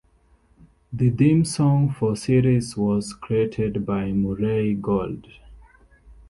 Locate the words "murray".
4.13-4.73